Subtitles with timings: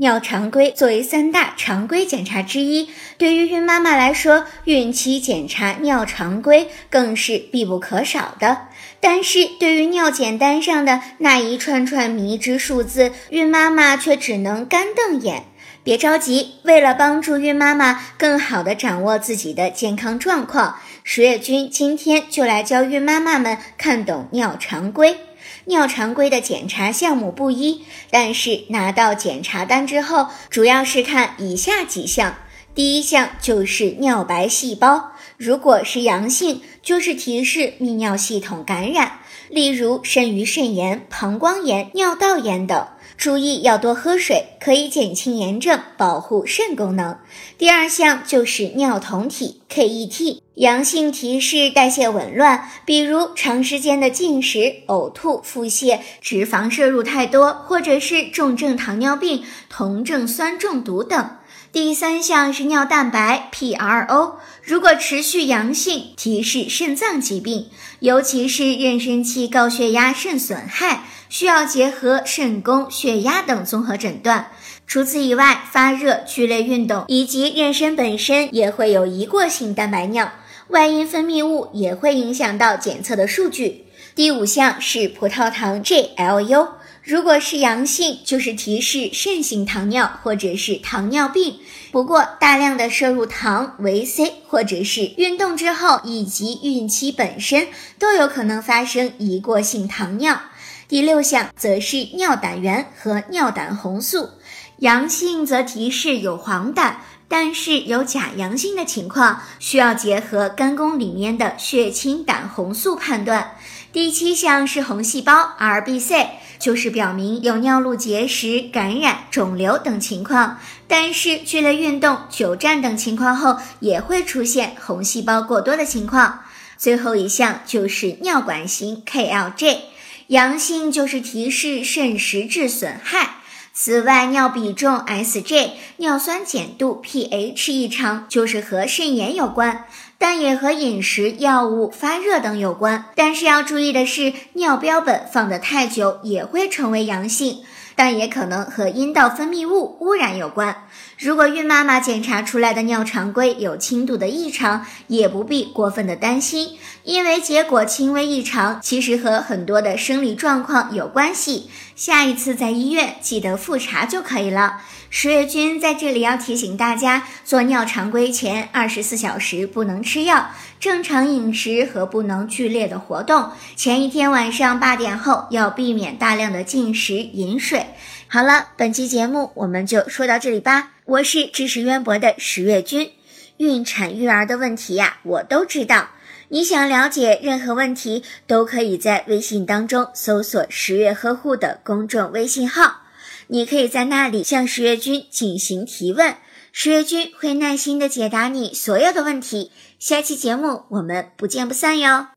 [0.00, 2.88] 尿常规作为三大常规检查之一，
[3.18, 8.68] 对于孕妈妈来说，孕期检查尿常规更是必不可少的。
[8.98, 15.44] 但是对于尿检单上的那一串串迷之数字，孕妈妈却只能干瞪眼。
[15.84, 25.18] 别着急，为了帮助孕妈妈更好地掌握自己的健康状况，十月君今天就来教孕妈妈们看懂尿常规。
[25.66, 32.36] 尿常规的检查项目不一，但是拿到检查单之后，主要是看以下几项。
[32.74, 42.86] 第一项就是尿白细胞，如果是阳性，就是提示泌尿系统感染，例如肾盂肾炎、膀胱炎、尿道炎等。
[43.16, 47.18] 注意要多喝水，可以减轻炎症，保护肾功能。
[47.58, 59.42] 第二项就是尿酮体 （KET），阳性提示代谢紊乱，比如长时间的进食、呕吐、腹泻、脂肪摄入太多，或者是重症糖尿病、
[59.74, 61.30] 酮症酸中毒等。
[61.72, 71.04] 第三项是尿蛋白 （PRO），如果持续阳性，提示肾脏疾病，尤其是妊娠期高血压、肾损害。
[71.30, 74.50] 需要结合肾功、血压等综合诊断。
[74.84, 80.32] 除此以外，发热、剧烈运动以及妊娠本身也会有一过性蛋白尿，
[80.70, 83.86] 外阴分泌物也会影响到检测的数据。
[84.14, 86.68] 第五项是葡萄糖 GLU，
[87.02, 91.58] 如果是阳性，就是提示肾性糖尿或者是糖尿病。
[91.90, 97.66] 不过，大量的摄入糖、维 C 或者是运动之后以及孕期本身
[97.98, 100.40] 都有可能发生一过性糖尿。
[100.86, 104.30] 第六项则是尿胆原和尿胆红素，
[104.78, 106.94] 阳性则提示有黄疸，
[107.30, 113.52] 但是有假阳性的情况，需要结合肝功里面的血清胆红素判断。
[113.92, 116.26] 第七项是红细胞 RBC，
[116.58, 120.58] 就是表明有尿路结石、感染、肿瘤等情况，
[120.88, 126.40] 但是剧烈运动、久站等情况后，也会出现红细胞过多的情况。
[126.76, 129.78] 最后一项就是尿管型 KLJ。
[130.26, 133.39] 阳性就是提示肾实质损害。
[133.82, 139.86] 此外，尿比重 Sj、尿酸碱度 pH 异常就是和肾炎有关，
[140.18, 143.06] 但也和饮食、药物、发热等有关。
[143.14, 147.62] 但是要注意的是，尿标本放得太久也会成为阳性。
[147.96, 150.84] 但也可能和阴道分泌物污染有关。
[151.20, 161.68] 如果孕妈妈检查出来的尿常规有轻度的异常，也不必过分的担心，因为结果轻微异常其实和很多的生理状况有关系。
[161.94, 164.80] 下一次在医院记得复查就可以了。
[165.10, 173.50] 十月君在这里要提醒大家，做尿常规前二十四小时不能吃药，正常饮食和不能剧烈的活动。
[173.76, 177.88] 前一天晚上八点后要避免大量的进食、饮水。
[178.32, 180.92] 好了，本期节目我们就说到这里吧。
[181.04, 183.10] 我是知识渊博的十月君，
[183.56, 186.10] 孕产育儿的问题呀，我都知道。
[186.50, 193.00] 你想了解任何问题，都可以在微信当中搜索“十月呵护”的公众微信号。
[193.48, 196.36] 你可以在那里向十月君进行提问，
[196.70, 199.72] 十月君会耐心的解答你所有的问题。
[199.98, 202.28] 下期节目我们不见不散哟。